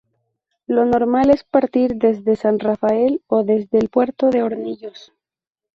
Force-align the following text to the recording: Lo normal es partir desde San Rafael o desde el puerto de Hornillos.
Lo 0.65 0.83
normal 0.83 1.29
es 1.29 1.43
partir 1.43 1.93
desde 1.97 2.35
San 2.35 2.57
Rafael 2.57 3.21
o 3.27 3.43
desde 3.43 3.77
el 3.77 3.89
puerto 3.89 4.31
de 4.31 4.41
Hornillos. 4.41 5.13